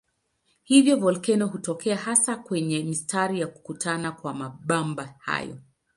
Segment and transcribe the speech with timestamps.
[0.63, 5.57] Hivyo volkeno hutokea hasa kwenye mistari ya kukutana kwa mabamba hayo.